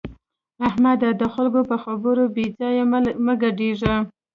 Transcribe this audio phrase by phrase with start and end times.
[0.67, 1.09] احمده!
[1.21, 2.83] د خلګو په خبرو بې ځایه
[3.25, 3.95] مه ګډېږه.